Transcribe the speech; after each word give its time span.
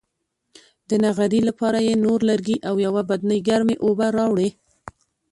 د 0.89 0.91
نغري 1.03 1.41
لپاره 1.49 1.79
یې 1.87 1.93
نور 2.05 2.19
لرګي 2.29 2.57
او 2.69 2.75
یوه 2.85 3.01
بدنۍ 3.09 3.39
ګرمې 3.49 3.75
اوبه 3.85 4.07
راوړې. 4.17 4.49